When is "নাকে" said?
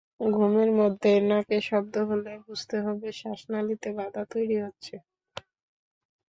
1.29-1.57